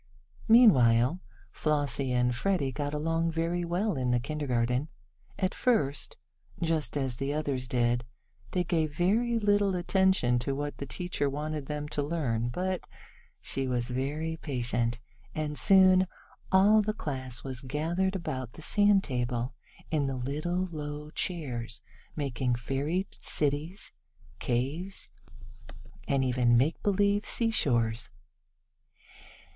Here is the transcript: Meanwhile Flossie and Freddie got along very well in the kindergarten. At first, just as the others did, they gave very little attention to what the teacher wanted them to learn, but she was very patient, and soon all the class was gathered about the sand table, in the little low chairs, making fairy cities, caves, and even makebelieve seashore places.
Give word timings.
Meanwhile 0.47 1.19
Flossie 1.51 2.11
and 2.11 2.35
Freddie 2.35 2.71
got 2.71 2.91
along 2.91 3.29
very 3.31 3.63
well 3.63 3.97
in 3.97 4.09
the 4.09 4.19
kindergarten. 4.19 4.89
At 5.37 5.53
first, 5.53 6.17
just 6.59 6.97
as 6.97 7.17
the 7.17 7.31
others 7.35 7.67
did, 7.67 8.03
they 8.49 8.63
gave 8.63 8.97
very 8.97 9.37
little 9.37 9.75
attention 9.75 10.39
to 10.39 10.55
what 10.55 10.79
the 10.79 10.87
teacher 10.87 11.29
wanted 11.29 11.67
them 11.67 11.87
to 11.89 12.01
learn, 12.01 12.49
but 12.49 12.87
she 13.41 13.67
was 13.67 13.91
very 13.91 14.37
patient, 14.37 14.99
and 15.35 15.55
soon 15.55 16.07
all 16.51 16.81
the 16.81 16.95
class 16.95 17.43
was 17.43 17.61
gathered 17.61 18.15
about 18.15 18.53
the 18.53 18.63
sand 18.63 19.03
table, 19.03 19.53
in 19.91 20.07
the 20.07 20.15
little 20.17 20.65
low 20.71 21.11
chairs, 21.11 21.79
making 22.15 22.55
fairy 22.55 23.05
cities, 23.19 23.91
caves, 24.39 25.09
and 26.07 26.25
even 26.25 26.57
makebelieve 26.57 27.23
seashore 27.23 27.89
places. 27.91 28.09